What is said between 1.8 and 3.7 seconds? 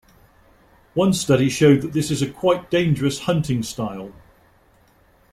that this is a quite dangerous hunting